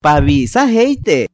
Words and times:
Pavisa 0.00 0.70
heite, 0.70 1.26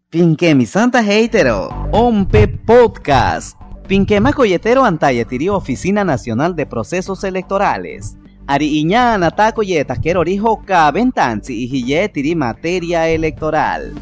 mi 0.55 0.65
santa 0.65 1.01
heitero, 1.01 1.69
ompe 1.93 2.49
podcast. 2.49 3.61
Pinquema 3.87 4.33
colletero 4.33 4.85
antayetiri 4.85 5.51
Oficina 5.51 6.03
Nacional 6.03 6.57
de 6.57 6.65
Procesos 6.65 7.25
Electorales. 7.25 8.17
Ari 8.47 8.79
iñana 8.79 9.31
taco 9.33 9.63
yeta 9.63 9.97
quiero 9.97 10.25
rijo 10.25 10.63
ventanzi 10.95 11.65
y 11.65 12.09
tiri 12.09 12.35
materia 12.35 13.07
electoral. 13.11 13.93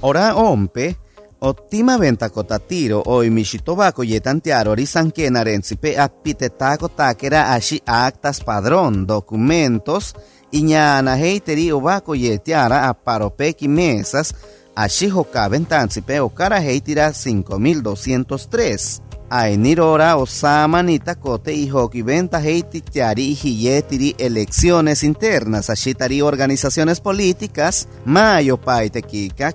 Ora 0.00 0.36
ompe, 0.36 0.96
Ottima 1.42 1.96
venta 1.96 2.28
kotatiro 2.28 3.02
oi 3.06 3.30
mishitobako 3.30 4.04
yetantiaro 4.04 4.74
risanquena 4.74 5.44
renzipe 5.44 5.94
apitetaco 5.98 6.88
takera 6.88 7.46
ashi 7.54 7.80
actas 7.86 8.42
padrón 8.44 9.06
documentos 9.06 10.14
iñana 10.52 11.16
heiteri 11.16 11.72
obako 11.72 12.14
yetiara 12.14 12.88
aparopeki 12.88 13.68
mesas 13.68 14.34
ashi 14.74 15.08
hokaben 15.08 15.64
tanzipe 15.66 16.20
okara 16.20 16.60
heitira 16.60 17.12
5203 17.12 19.09
Ainirora 19.32 20.16
Osama 20.16 20.82
Nitakote 20.82 21.54
y 21.54 21.70
Hoki 21.70 22.02
Venta 22.02 22.42
Heiti 22.42 22.80
Tiari 22.80 23.38
y 23.40 23.68
elecciones 24.18 25.04
internas, 25.04 25.70
Ashitari 25.70 26.20
organizaciones 26.20 27.00
políticas, 27.00 27.86
Mayo 28.04 28.60
Paite 28.60 29.02
Kika, 29.02 29.52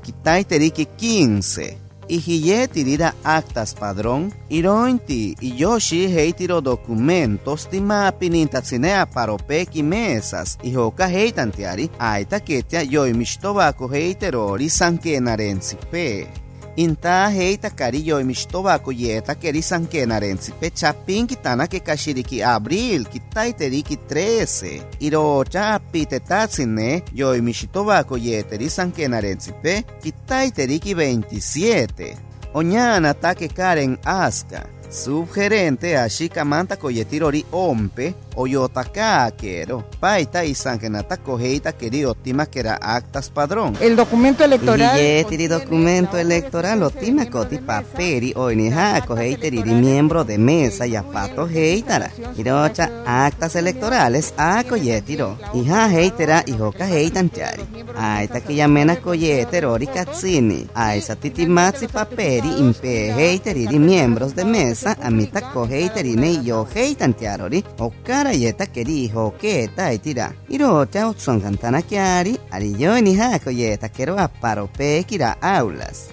Teriki 0.48 0.85
15. 0.85 1.77
Y 2.07 2.67
tirira 2.67 3.15
actas 3.23 3.73
padrón, 3.73 4.31
irointi 4.48 5.35
y 5.41 5.57
yoshi 5.57 6.05
heitiro 6.05 6.62
documentos 6.62 7.67
ti 7.67 7.81
mapininta 7.81 8.62
tsinea 8.62 9.05
paropeki 9.07 9.84
mesas, 9.84 10.57
y 10.63 10.73
hoka 10.76 11.09
heitantiari, 11.09 11.89
aita 11.99 12.39
ketia 12.39 12.84
yoi 12.84 13.13
mishtobako 13.13 13.89
heiterori 13.91 14.70
sankenarensi 14.70 15.76
pe. 15.91 16.45
Inta 16.77 17.29
heita 17.29 17.70
cariyo 17.70 18.20
imishtoba 18.21 18.79
kuyeta 18.79 19.35
keri 19.35 19.62
sankenarensi. 19.62 20.51
Pechapin 20.51 21.27
kitana 21.27 21.67
que 21.67 21.79
kashiriki 21.79 22.43
abril 22.43 23.05
kitaiteriki 23.05 23.95
13 24.09 24.82
irocha 24.99 25.79
pitetatsine 25.91 27.04
yo 27.13 27.35
imishtoba 27.35 28.04
kuyeteri 28.04 28.70
sankenarensi. 28.70 29.51
Pe 29.62 29.84
kitaiteriki 30.04 30.93
27 30.93 32.15
oñana 32.54 33.13
take 33.13 33.48
karen 33.48 33.98
aska. 34.04 34.65
Subgerente 34.89 35.98
ashika 35.98 36.45
manta 36.45 36.76
koyetirori 36.76 37.45
ompe 37.51 38.13
Oyotaka 38.36 39.32
quiero. 39.32 39.86
Paita 40.00 40.44
y 40.44 40.55
sangenata 40.55 41.18
cogeita 41.18 41.74
querido 41.74 42.16
tima 42.16 42.46
que 42.46 42.60
era 42.60 42.78
actas 42.82 43.30
padrón. 43.30 43.78
El 43.80 43.96
documento 43.96 44.44
electoral. 44.44 45.00
Y 45.00 45.48
documento 45.48 46.18
electoral 46.18 46.84
otima 46.84 47.30
coti 47.30 47.58
paperi 47.58 48.34
oiniha 48.36 49.02
cogeita 49.06 49.48
y 49.48 49.63
miembro 49.63 50.24
de 50.24 50.38
mesa 50.38 50.88
y 50.88 50.96
apato 50.96 51.48
heitara. 51.48 52.12
Irocha 52.38 52.90
actas 53.06 53.56
electorales 53.56 54.34
a 54.38 54.63
coyetiro. 54.63 55.38
Hija 55.54 55.91
heitera 55.94 56.44
y 56.46 56.54
hoka 56.54 56.90
heitan 56.90 57.30
chari. 57.30 57.63
Aita 57.96 58.41
que 58.41 58.56
yamena 58.56 58.96
coyeterori 58.98 59.88
katsini. 59.88 60.68
Aisa 60.74 61.16
titimatsi 61.16 61.88
paperi 61.88 62.50
impe 62.60 63.12
heiteri 63.13 63.68
miembros 63.80 64.36
de 64.36 64.46
mesa 64.46 64.97
amita 65.02 65.41
cogeiterine 65.52 66.31
y 66.31 66.44
yo 66.46 66.68
heitan 66.74 67.13
tiarori. 67.13 67.63
Oka 67.80 68.25
yeta 68.31 68.66
keriho 68.66 69.31
keta 69.41 69.94
itira 69.94 70.31
iro 70.50 70.85
chao 70.85 71.13
son 71.18 71.41
cantana 71.41 71.81
kiari 71.81 72.38
ari 72.51 72.75
yo 72.79 73.01
ni 73.01 73.16
hako 73.16 73.50
yeta 73.50 73.90
kero 73.90 74.16
aparo 74.17 74.67
pe 74.67 75.03
kira 75.03 75.35
aulas. 75.41 76.09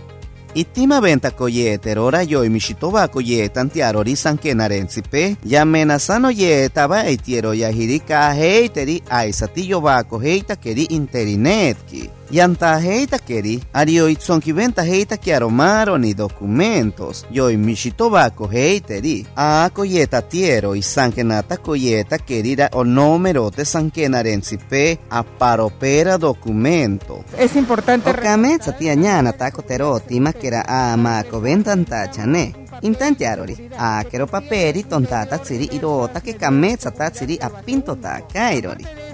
Itima 0.54 1.00
venta 1.00 1.30
koyete 1.30 1.94
rora 1.94 2.22
yo 2.22 2.44
mishitoba 2.50 3.08
koyeta 3.08 3.60
antiarori 3.60 4.16
sankenarensi 4.16 5.03
pe 5.03 5.37
yamenasano 5.44 6.31
yeta 6.31 6.88
ba 6.88 7.09
itiero 7.09 7.54
yahirika 7.54 8.32
heiteri 8.34 9.03
aisati 9.08 9.72
bako 9.81 10.19
heita 10.19 10.56
keri 10.56 10.82
interinetki 10.92 12.10
Yanta 12.31 12.78
heita 12.81 13.19
keri, 13.19 13.60
ario 13.72 14.06
ki 14.41 14.53
venta 14.53 14.83
heita 14.83 15.16
kiaromaro 15.16 15.99
ni 15.99 16.15
documentos, 16.15 17.27
yoi 17.31 17.56
mishitobako 17.56 18.47
heiteri, 18.47 19.27
a 19.37 19.69
koyeta 19.71 20.22
tiero 20.22 20.75
y 20.75 20.82
sankenata 20.82 21.59
koyeta 21.59 22.19
kerira 22.19 22.71
o 22.72 22.84
número 22.84 23.50
de 23.50 23.65
sankenarensipe 23.65 24.99
a 25.11 25.22
paropera 25.22 26.16
documento. 26.16 27.25
Es 27.38 27.56
importante... 27.56 28.11
Okametsa 28.11 28.72
tiañana 28.72 29.32
tako 29.32 29.62
teroti 29.62 30.21
makera 30.21 30.65
a 30.66 30.97
mako 30.97 31.41
ventanta 31.41 32.11
chane. 32.11 32.55
Intantiarori, 32.81 33.69
a 33.77 34.03
kero 34.11 34.27
paperi 34.27 34.84
tontata 34.84 35.38
tsiri 35.38 35.69
irota 35.72 36.21
ke 36.21 36.34
kametsa 36.34 36.91
ta 36.91 37.11
tsiri 37.11 37.38
a 37.41 37.50
pinto 37.50 37.94
ta 37.97 38.22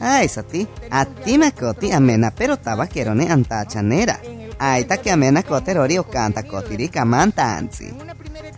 Ay, 0.01 0.29
sati, 0.29 0.67
a 0.91 1.05
ti 1.05 1.39
makoti 1.39 1.93
amena 1.93 2.31
pero 2.31 2.57
taba 2.57 2.87
kerone 2.87 3.29
anta 3.31 3.65
chanera. 3.65 4.19
Ay, 4.59 4.85
ta 4.85 4.97
que 4.97 5.11
amena 5.11 5.43
koterori 5.43 5.99
o 5.99 6.05
canta 6.05 6.43
kotiri 6.43 6.89
kamantanzi. 6.89 7.95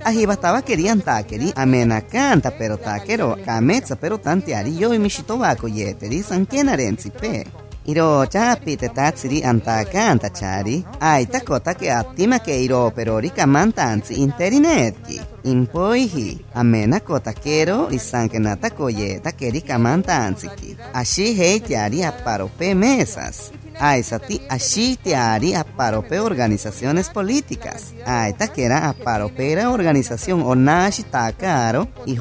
Ahiba 0.04 0.36
taba 0.36 0.62
querían 0.62 1.00
takeri, 1.00 1.52
amena 1.56 2.00
canta 2.00 2.50
pero 2.50 2.78
takero, 2.78 3.36
kametsa 3.44 3.96
pero 3.96 4.18
tantiari 4.18 4.76
yo 4.76 4.94
y 4.94 4.98
mishitobako 4.98 5.68
yeteri 5.68 6.22
sankenarenzi 6.22 7.10
pe. 7.10 7.44
Iro 7.86 8.26
chapi 8.26 8.76
te 8.76 8.88
tatsiri 8.92 9.42
anta 9.42 9.84
canta 9.84 10.28
chari. 10.28 10.84
Ai 11.00 11.26
takota 11.26 11.74
ke 11.74 11.88
attima 11.90 12.38
ke 12.38 12.52
iro 12.52 12.90
perori 12.90 13.30
kamantanzi 13.30 14.20
interinetki. 14.20 15.20
Impoihi, 15.44 16.44
amena 16.54 17.00
kota 17.00 17.32
kero 17.32 17.88
isanke 17.90 18.38
nata 18.38 18.70
koye 18.70 19.20
takeri 19.24 19.62
kamantanziki. 19.62 20.76
Ashi 20.92 21.34
hei 21.34 21.60
tiari 21.60 22.04
aparope 22.04 22.74
mesas. 22.74 23.50
Ai 23.80 24.02
sati 24.02 24.40
ashi 24.50 24.96
tiari 24.96 25.54
aparope 25.54 26.20
organizaciones 26.20 27.08
políticas. 27.08 27.94
Ai 28.04 28.34
takera 28.34 28.90
aparopera 28.90 29.70
organización 29.70 30.42
onashi 30.42 31.04
takaro 31.04 31.88
y 32.04 32.18